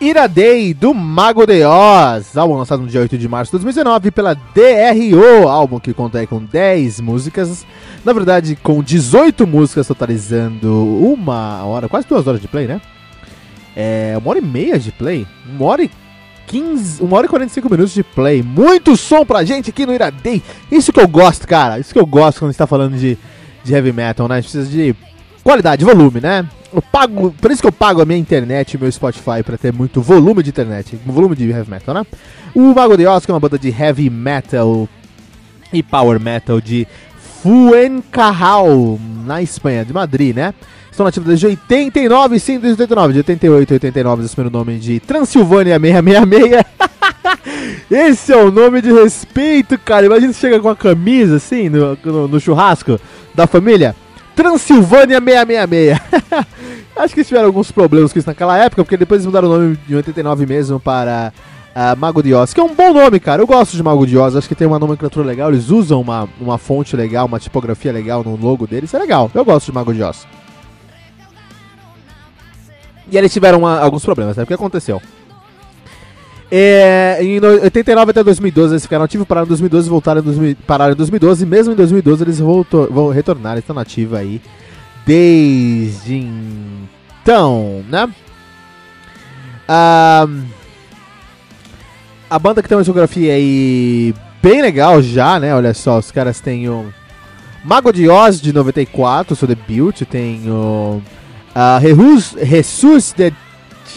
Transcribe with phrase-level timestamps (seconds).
[0.00, 4.32] Iraday, do Mago de Oz, álbum lançado no dia 8 de março de 2019 pela
[4.32, 7.66] DRO, álbum que conta com 10 músicas,
[8.02, 10.72] na verdade com 18 músicas totalizando
[11.04, 12.80] uma hora, quase duas horas de play, né?
[13.76, 15.90] É, uma hora e meia de play, uma hora e
[16.46, 20.42] 15, uma hora e 45 minutos de play, muito som pra gente aqui no Iraday,
[20.72, 23.18] isso que eu gosto, cara, isso que eu gosto quando a gente tá falando de,
[23.62, 24.36] de heavy metal, né?
[24.36, 24.96] A gente precisa de
[25.44, 26.48] qualidade, volume, né?
[26.72, 29.72] Eu pago, por isso que eu pago a minha internet e meu Spotify para ter
[29.72, 32.06] muito volume de internet, volume de heavy metal, né?
[32.54, 34.88] O Mago de Oz, que é uma banda de heavy metal
[35.72, 36.86] e power metal de
[37.42, 40.54] Fuencarral, na Espanha, de Madrid, né?
[40.90, 45.78] Estão nativos desde 89, sim, desde 89, de 88 89, eles o nome de Transilvânia
[45.80, 46.64] 666.
[47.90, 50.06] Esse é o nome de respeito, cara.
[50.06, 53.00] Imagina você chega com a camisa assim no, no, no churrasco
[53.34, 53.94] da família.
[54.36, 55.98] Transilvânia 666.
[57.00, 59.58] Acho que eles tiveram alguns problemas com isso naquela época, porque depois eles mudaram o
[59.58, 61.32] nome de 89 mesmo para
[61.74, 63.40] uh, Mago de Oz, que é um bom nome, cara.
[63.40, 66.28] Eu gosto de Mago de Oz, acho que tem uma nomenclatura legal, eles usam uma,
[66.38, 69.30] uma fonte legal, uma tipografia legal no logo deles, é legal.
[69.34, 70.26] Eu gosto de Mago de Oz.
[73.10, 74.42] E eles tiveram uma, alguns problemas, né?
[74.42, 75.00] O que aconteceu?
[76.52, 80.56] É, em 89 até 2012 eles ficaram ativos, pararam em 2012 e voltaram em 2000,
[80.66, 81.44] pararam em 2012.
[81.44, 84.40] E mesmo em 2012 eles voltou, vão retornar, estão nativos aí
[85.06, 86.28] desde
[87.22, 88.08] então, né?
[89.68, 90.26] Ah,
[92.28, 95.54] a banda que tem uma discografia aí bem legal já, né?
[95.54, 96.92] Olha só, os caras têm o
[97.64, 101.02] Mago de Oz de 94, seu debut, tem o
[101.54, 103.32] uh, Jesus de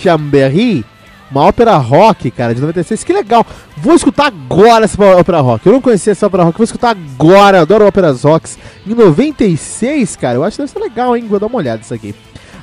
[0.02, 0.86] Chambéry
[1.34, 3.04] uma ópera rock, cara, de 96.
[3.04, 3.44] Que legal.
[3.78, 5.66] Vou escutar agora essa ópera rock.
[5.66, 6.60] Eu não conhecia essa ópera rock.
[6.60, 7.62] Vou escutar agora.
[7.62, 8.56] Adoro óperas rocks.
[8.86, 10.36] Em 96, cara.
[10.36, 11.26] Eu acho que deve ser legal, hein?
[11.28, 12.14] Vou dar uma olhada nisso aqui.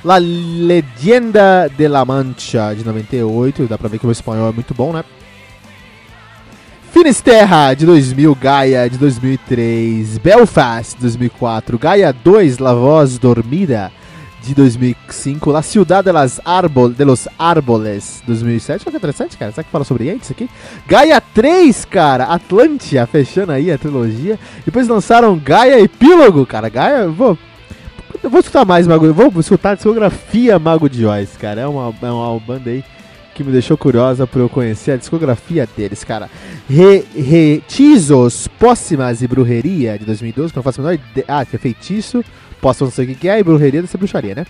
[0.05, 3.67] La Leyenda de la Mancha, de 98.
[3.67, 5.05] Dá pra ver que o meu espanhol é muito bom, né?
[6.91, 8.35] Finisterra, de 2000.
[8.35, 10.19] Gaia, de 2003.
[10.19, 11.79] Belfast, de 2004.
[11.79, 13.93] Gaia 2, La Voz Dormida
[14.43, 18.85] de 2005, La Ciudad de, las Arbol, de los Árboles, 2007.
[18.85, 19.53] Olha que interessante, cara.
[19.53, 20.49] Será que fala sobre AIDS aqui?
[20.87, 22.25] Gaia 3, cara.
[22.25, 24.39] Atlantia, fechando aí a trilogia.
[24.65, 26.69] Depois lançaram Gaia Epílogo, cara.
[26.69, 27.37] Gaia, vou...
[28.23, 31.63] Eu vou escutar mais Mago, vou escutar a discografia Mago de Oz, cara.
[31.63, 32.85] É uma, é uma banda aí
[33.35, 36.29] que me deixou curiosa para eu conhecer a discografia deles, cara.
[36.69, 37.63] Re,
[38.59, 41.25] Póssimas e Brujeria de 2012, que eu não faço a menor ideia.
[41.27, 42.23] Ah, que é feitiço,
[42.61, 44.47] Posso não sei o que é, e bruxaria dessa bruxaria, né?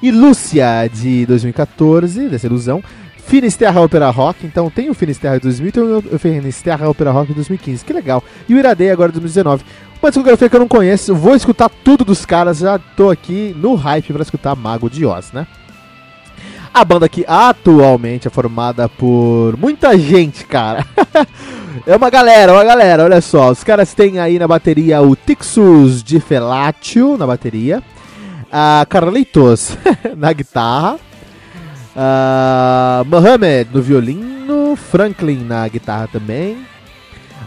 [0.00, 2.82] E Lúcia, de 2014, dessa ilusão.
[3.26, 5.72] Finisterra Opera Rock, então tem o Finisterra de 2000
[6.10, 8.24] e o Finisterra Opera Rock de 2015, que legal.
[8.48, 9.64] E o Iradei agora de 2019.
[10.02, 13.74] Uma discografia que eu não conheço, vou escutar tudo dos caras, já tô aqui no
[13.74, 15.46] hype para escutar Mago de Oz, né?
[16.72, 20.86] A banda que atualmente é formada por muita gente, cara.
[21.86, 23.50] é uma galera, uma galera, olha só.
[23.50, 27.82] Os caras têm aí na bateria o Tixus de Felatio na bateria.
[28.50, 29.76] A Carlitos
[30.16, 30.96] na guitarra.
[31.94, 34.76] Uh, Mohamed no violino.
[34.76, 36.64] Franklin na guitarra também.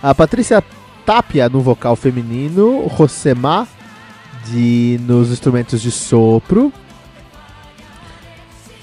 [0.02, 0.62] A Patrícia
[1.06, 2.88] Tapia no vocal feminino.
[2.88, 3.68] Rosemar
[4.46, 6.72] de, nos instrumentos de sopro.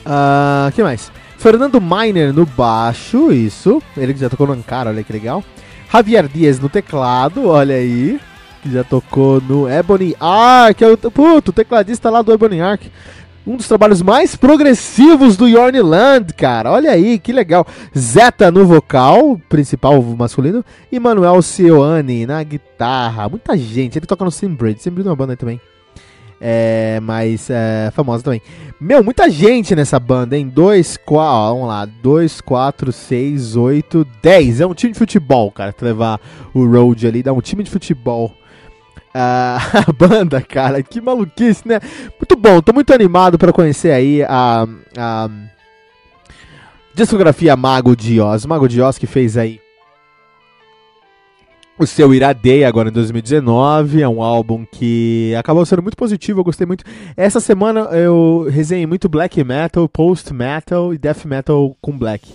[0.05, 1.13] Uh, que mais?
[1.39, 3.83] Fernando Miner no baixo, isso.
[3.97, 5.43] Ele que já tocou no Ankara, olha que legal.
[5.91, 8.21] Javier Dias no teclado, olha aí.
[8.63, 12.91] Que já tocou no Ebony Ark, é o, puto, o tecladista lá do Ebony Ark.
[13.47, 16.71] Um dos trabalhos mais progressivos do Yornland, cara.
[16.71, 17.67] Olha aí, que legal.
[17.97, 20.65] Zeta no vocal, principal masculino.
[20.93, 23.29] E Manuel Cioane na guitarra.
[23.29, 23.99] Muita gente.
[23.99, 24.83] Ele toca no Simbridge.
[24.83, 25.61] Simbridge é uma banda aí também
[26.41, 28.41] é, mais é, famosa também.
[28.81, 30.49] Meu, muita gente nessa banda, hein?
[30.49, 34.61] 2, 4, vamos lá, 2, 4, 6, 8, 10.
[34.63, 36.19] É um time de futebol, cara, levar
[36.55, 38.35] o road ali, dá um time de futebol.
[39.15, 39.59] Ah,
[39.89, 41.81] a banda, cara, que maluquice, né?
[42.19, 44.67] Muito bom, tô muito animado para conhecer aí a,
[44.97, 45.29] a
[46.95, 48.47] discografia Mago de Oz.
[48.47, 49.61] Mago de Oz que fez aí
[51.81, 54.03] o seu Iradei agora em 2019.
[54.03, 56.85] É um álbum que acabou sendo muito positivo, eu gostei muito.
[57.17, 62.31] Essa semana eu resenhei muito black metal, post metal e death metal com black.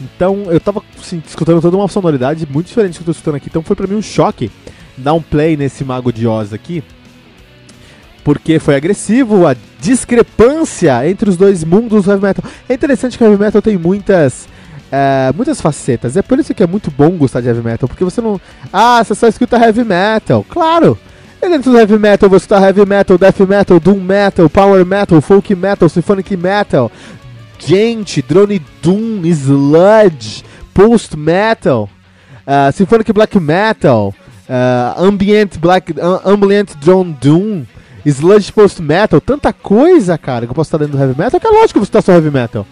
[0.00, 3.36] Então eu tava assim, escutando toda uma sonoridade muito diferente do que eu tô escutando
[3.36, 3.46] aqui.
[3.48, 4.50] Então foi pra mim um choque
[4.96, 6.82] dar um play nesse Mago de Oz aqui.
[8.24, 12.44] Porque foi agressivo a discrepância entre os dois mundos do heavy metal.
[12.68, 14.48] É interessante que o heavy metal tem muitas
[14.92, 16.16] é, muitas facetas.
[16.18, 18.38] É por isso que é muito bom gostar de heavy metal, porque você não.
[18.70, 20.44] Ah, você só escuta heavy metal.
[20.48, 20.98] Claro!
[21.40, 25.20] E dentro do heavy metal você escuta heavy metal, death metal, doom metal, power metal,
[25.20, 26.92] folk metal, symphonic metal,
[27.58, 30.44] gente, drone doom, sludge,
[30.74, 31.88] post metal,
[32.46, 34.14] uh, symphonic black metal,
[34.48, 37.64] uh, ambient black, uh, ambient drone doom,
[38.04, 41.46] sludge post metal, tanta coisa, cara, que eu posso estar dentro do heavy metal, que
[41.46, 42.66] é lógico que você está só heavy metal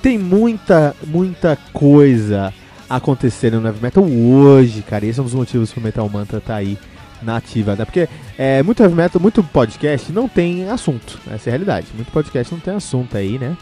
[0.00, 2.52] tem muita, muita coisa
[2.88, 5.06] acontecendo no heavy metal hoje, cara.
[5.06, 6.78] esse é um dos motivos pro Metal Mantra tá aí
[7.22, 7.84] na ativa, né?
[7.84, 11.20] Porque é, muito heavy metal, muito podcast não tem assunto.
[11.30, 11.86] Essa é a realidade.
[11.94, 13.56] Muito podcast não tem assunto aí, né?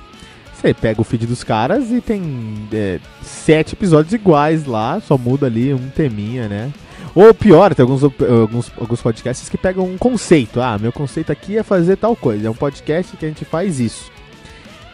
[0.55, 5.47] Você pega o feed dos caras e tem é, sete episódios iguais lá, só muda
[5.47, 6.73] ali um teminha, né?
[7.15, 10.61] Ou pior, tem alguns, alguns, alguns podcasts que pegam um conceito.
[10.61, 12.47] Ah, meu conceito aqui é fazer tal coisa.
[12.47, 14.11] É um podcast que a gente faz isso.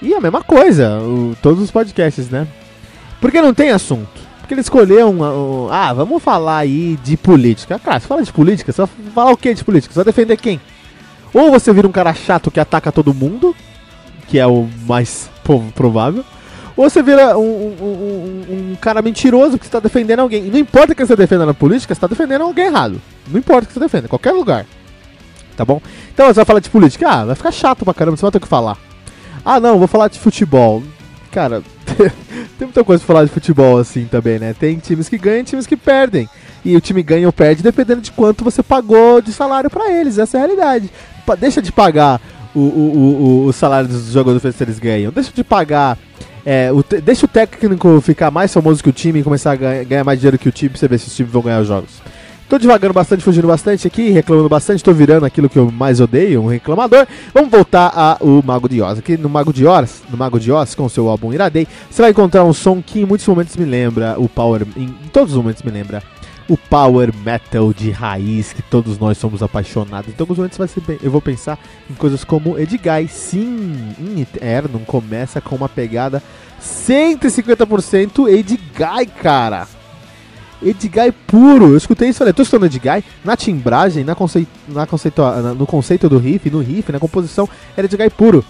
[0.00, 2.46] E a mesma coisa, o, todos os podcasts, né?
[3.20, 4.22] Porque não tem assunto.
[4.38, 7.78] Porque ele escolheu um, Ah, vamos falar aí de política.
[7.78, 9.94] Cara, você fala de política, vai falar o que de política?
[9.94, 10.60] Vai defender quem?
[11.32, 13.56] Ou você vira um cara chato que ataca todo mundo,
[14.28, 15.30] que é o mais
[15.74, 16.24] provável.
[16.76, 20.46] Ou você vira um, um, um cara mentiroso que está defendendo alguém.
[20.46, 23.00] E não importa que você defenda na política, você está defendendo alguém errado.
[23.28, 24.66] Não importa que você defenda, em qualquer lugar.
[25.56, 25.80] Tá bom?
[26.12, 27.08] Então você vai falar de política.
[27.08, 28.76] Ah, vai ficar chato pra caramba, você vai ter que falar.
[29.44, 30.82] Ah, não, vou falar de futebol.
[31.30, 31.62] Cara,
[32.58, 34.54] tem muita coisa pra falar de futebol assim também, né?
[34.58, 36.28] Tem times que ganham e times que perdem.
[36.64, 40.18] E o time ganha ou perde dependendo de quanto você pagou de salário para eles.
[40.18, 40.90] Essa é a realidade.
[41.38, 42.20] Deixa de pagar
[42.54, 45.12] o, o, o, o salário dos jogadores que eles ganham.
[45.12, 45.98] Deixa de pagar.
[46.44, 49.84] É, o deixa o técnico ficar mais famoso que o time e começar a ganhar,
[49.84, 51.68] ganhar mais dinheiro que o time pra você ver se os times vão ganhar os
[51.68, 52.02] jogos.
[52.46, 56.42] Tô devagando bastante, fugindo bastante aqui, reclamando bastante, tô virando aquilo que eu mais odeio,
[56.42, 57.06] um reclamador.
[57.32, 58.98] Vamos voltar ao Mago de Oz.
[58.98, 62.10] Aqui no Mago de Oz, no Mago de Oz, com seu álbum Iradei, você vai
[62.10, 64.66] encontrar um som que em muitos momentos me lembra o Power.
[64.76, 66.02] Em todos os momentos me lembra
[66.48, 70.10] o Power Metal de raiz que todos nós somos apaixonados.
[70.10, 71.58] Então, alguns momentos vai ser bem, eu vou pensar
[71.90, 73.08] em coisas como Edguy.
[73.08, 76.22] Sim, em Eternum começa com uma pegada
[76.60, 79.66] 150% Edguy, cara.
[80.62, 81.70] Edguy puro.
[81.70, 85.22] Eu escutei isso e falei, tô escutando Edguy na timbragem, na conceito, na conceito,
[85.56, 88.44] no conceito do riff, no riff, na composição, era Edguy puro.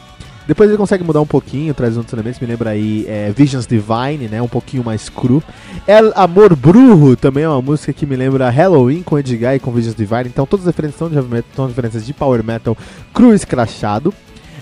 [0.47, 4.29] Depois ele consegue mudar um pouquinho, traz outros elementos, me lembra aí é, Visions Divine,
[4.29, 5.43] né, um pouquinho mais cru.
[5.87, 9.73] El Amor Brujo também é uma música que me lembra Halloween com Edguy e com
[9.73, 12.77] Visions Divine, então todas as referências são, de, são referências de power metal
[13.13, 14.13] cru escrachado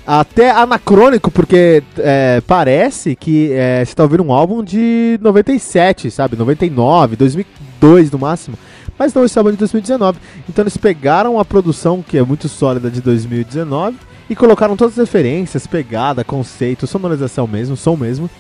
[0.07, 6.37] até anacrônico, porque é, parece que é, você tá ouvindo um álbum de 97, sabe?
[6.37, 8.59] 99, 2002 no máximo.
[8.99, 10.19] Mas não, esse álbum é de 2019.
[10.49, 13.97] Então eles pegaram a produção, que é muito sólida, de 2019
[14.29, 18.31] e colocaram todas as referências, pegada, conceito, sonorização mesmo, som mesmo,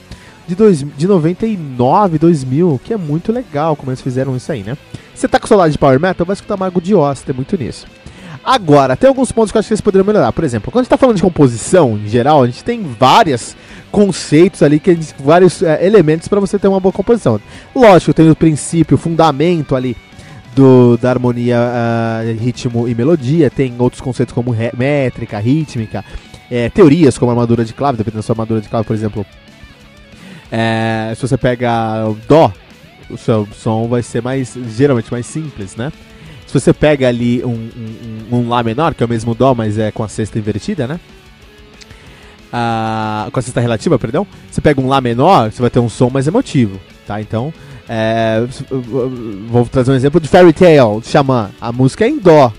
[0.47, 4.77] de, dois, de 99, 2000, que é muito legal como eles fizeram isso aí, né?
[5.15, 6.27] Você tá com saudade de Power Metal?
[6.27, 7.87] Vai escutar Mago de Oz, tem muito nisso.
[8.45, 10.33] Agora, tem alguns pontos que eu acho que eles poderiam melhorar.
[10.33, 13.55] Por exemplo, quando a gente está falando de composição em geral, a gente tem vários
[13.93, 17.41] conceitos ali, que vários é, elementos para você ter uma boa composição.
[17.75, 19.97] Lógico, tem o princípio, o fundamento ali
[20.55, 26.05] do, da harmonia, uh, ritmo e melodia, tem outros conceitos como métrica, rítmica,
[26.51, 29.27] é, teorias como armadura de clave, dependendo da sua armadura de clave, por exemplo.
[30.51, 32.53] É, se você pega Dó,
[33.09, 35.91] o seu som vai ser mais geralmente mais simples, né?
[36.47, 37.71] Se você pega ali um,
[38.31, 40.87] um, um, Lá menor, que é o mesmo Dó, mas é com a sexta invertida,
[40.87, 41.01] né?
[42.53, 45.89] a, com a sexta relativa, perdão, você pega um Lá menor, você vai ter um
[45.89, 47.21] som mais emotivo, tá?
[47.21, 47.53] Então,
[47.89, 48.45] é,
[49.49, 51.51] vou trazer um exemplo de Fairy Tale, de Xamã.
[51.61, 52.53] A música é em Dó,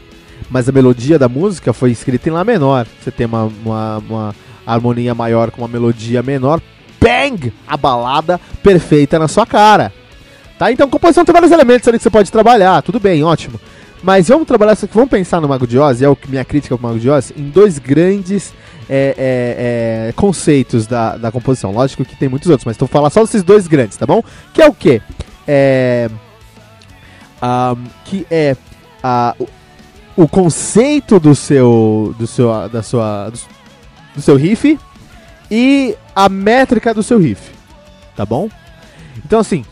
[0.50, 2.86] mas a melodia da música foi escrita em Lá menor.
[3.01, 6.62] Você tem uma, uma, uma harmonia maior com uma melodia menor,
[7.00, 7.53] bang!
[7.68, 9.94] A balada perfeita na sua cara.
[10.58, 10.72] Tá?
[10.72, 13.60] Então, composição tem vários elementos ali que você pode trabalhar, tudo bem, ótimo.
[14.03, 16.79] Mas vamos trabalhar, vamos pensar no Mago de Oz, é o que minha crítica ao
[16.79, 18.53] Mago de Oz, em dois grandes
[18.89, 21.72] é, é, é, conceitos da, da composição.
[21.72, 24.22] Lógico que tem muitos outros, mas estou falando só desses dois grandes, tá bom?
[24.53, 25.01] Que é o quê?
[25.48, 26.10] É,
[27.41, 28.57] um, que é
[29.03, 29.48] uh,
[30.17, 33.39] o, o conceito do seu, do seu, da sua, do,
[34.15, 34.77] do seu riff
[35.50, 37.51] e a métrica do seu riff,
[38.17, 38.50] tá bom?
[39.25, 39.63] Então assim,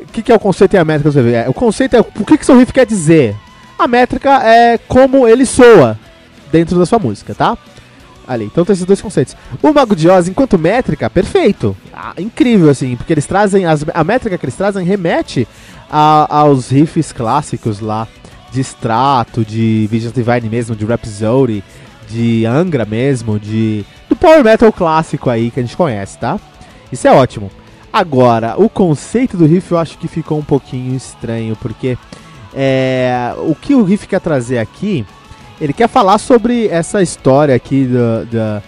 [0.00, 1.36] o que, que, é o conceito e a métrica do seu riff?
[1.36, 3.36] É, o conceito é o que, que seu riff quer dizer.
[3.84, 5.98] A métrica é como ele soa
[6.50, 7.58] dentro da sua música, tá?
[8.26, 9.36] Ali, então tem esses dois conceitos.
[9.62, 11.76] O Mago de Oz, enquanto métrica, perfeito.
[11.92, 13.66] Ah, incrível, assim, porque eles trazem.
[13.66, 15.46] As, a métrica que eles trazem remete
[15.90, 18.08] a, aos riffs clássicos lá
[18.50, 21.62] de Strato, de Visions Divine mesmo, de Rhapsody,
[22.08, 23.84] de Angra mesmo, de.
[24.08, 26.40] do Power Metal clássico aí que a gente conhece, tá?
[26.90, 27.50] Isso é ótimo.
[27.92, 31.98] Agora, o conceito do riff eu acho que ficou um pouquinho estranho, porque
[32.54, 35.04] é, o que o riff quer trazer aqui,
[35.60, 38.62] ele quer falar sobre essa história aqui do, do,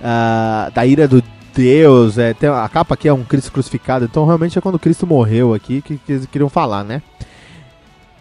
[0.00, 1.22] uh, da ira do
[1.54, 2.18] Deus.
[2.18, 5.54] É, tem, a capa aqui é um Cristo crucificado, então realmente é quando Cristo morreu
[5.54, 7.02] aqui que, que eles queriam falar, né?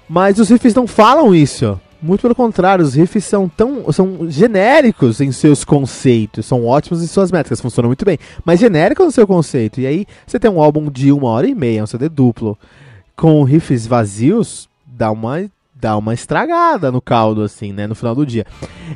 [0.09, 1.79] Mas os riffs não falam isso.
[2.01, 7.07] Muito pelo contrário, os riffs são tão são genéricos em seus conceitos, são ótimos em
[7.07, 9.81] suas métricas, funcionam muito bem, mas genéricos no seu conceito.
[9.81, 12.57] E aí você tem um álbum de uma hora e meia, um CD duplo,
[13.15, 15.49] com riffs vazios, dá uma
[15.79, 17.85] dá uma estragada no caldo, assim, né?
[17.85, 18.45] No final do dia.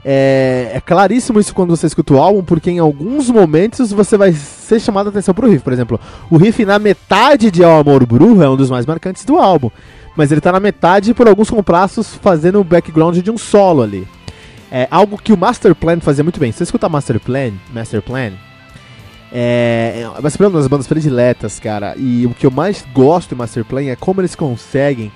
[0.03, 4.33] É, é, claríssimo isso quando você escuta o álbum, porque em alguns momentos você vai
[4.33, 5.63] ser chamado a atenção pro riff.
[5.63, 9.23] Por exemplo, o riff na metade de Ao Amor Brujo é um dos mais marcantes
[9.23, 9.69] do álbum.
[10.15, 14.07] Mas ele tá na metade por alguns compassos fazendo o background de um solo ali.
[14.71, 16.51] É algo que o Master Plan fazia muito bem.
[16.51, 18.31] Se você escuta Master Plan, Master Plan,
[19.31, 21.93] é, Master é uma das bandas prediletas, cara.
[21.95, 25.11] E o que eu mais gosto do Master Plan é como eles conseguem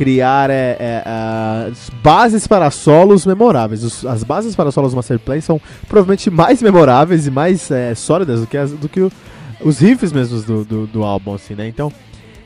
[0.00, 3.84] criar é, é, as bases para solos memoráveis.
[3.84, 8.46] Os, as bases para solos Masterplay são provavelmente mais memoráveis e mais é, sólidas do
[8.46, 9.12] que, as, do que o,
[9.62, 11.68] os riffs mesmos do, do, do, álbum, assim, né?
[11.68, 11.92] Então,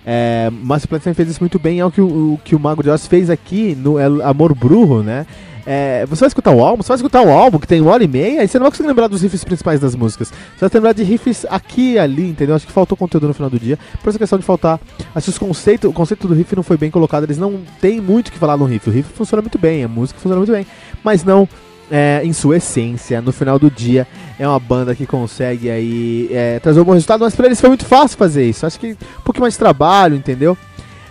[0.04, 2.90] é, Masterplay fez isso muito bem, é o que o, o que o Mago de
[2.90, 5.24] Oz fez aqui no Amor Brujo, né?
[5.66, 8.04] É, você vai escutar o álbum, você vai escutar um álbum que tem uma hora
[8.04, 10.28] e meia e você não vai conseguir lembrar dos riffs principais das músicas.
[10.28, 12.54] Você vai lembrar de riffs aqui e ali, entendeu?
[12.54, 13.78] Acho que faltou conteúdo no final do dia.
[14.02, 14.78] Por essa questão de faltar.
[15.14, 17.24] Acho que conceito, o conceito do riff não foi bem colocado.
[17.24, 18.88] Eles não têm muito o que falar no riff.
[18.88, 20.66] O riff funciona muito bem, a música funciona muito bem.
[21.02, 21.48] Mas não
[21.90, 24.06] é, em sua essência, no final do dia,
[24.38, 27.68] é uma banda que consegue aí é, trazer um bom resultado, mas pra eles foi
[27.68, 28.66] muito fácil fazer isso.
[28.66, 30.56] Acho que um pouquinho mais de trabalho, entendeu?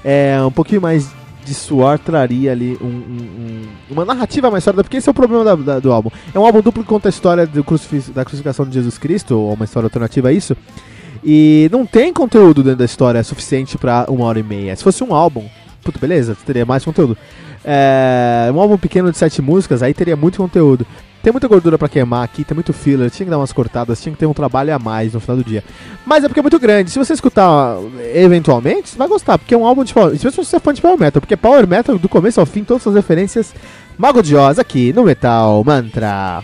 [0.03, 1.10] É, um pouquinho mais
[1.45, 5.43] de suar traria ali um, um, uma narrativa mais sólida, porque esse é o problema
[5.43, 6.09] da, da, do álbum.
[6.33, 9.65] É um álbum duplo que conta a história da crucificação de Jesus Cristo, ou uma
[9.65, 10.55] história alternativa a isso,
[11.23, 14.75] e não tem conteúdo dentro da história suficiente para uma hora e meia.
[14.75, 15.45] Se fosse um álbum,
[15.83, 17.17] puto, beleza, teria mais conteúdo.
[17.63, 20.85] É, um álbum pequeno de sete músicas, aí teria muito conteúdo.
[21.24, 24.12] Tem muita gordura para queimar aqui, tem muito filler, tinha que dar umas cortadas, tinha
[24.12, 25.63] que ter um trabalho a mais no final do dia.
[26.06, 26.92] Mas é porque é muito grande.
[26.92, 27.77] Se você escutar
[28.13, 30.74] eventualmente, você vai gostar, porque é um álbum de power, especialmente se você é fã
[30.74, 33.56] de Power Metal, porque Power Metal do começo ao fim, todas as referências
[33.98, 36.44] Mago de Oz aqui no Metal Mantra.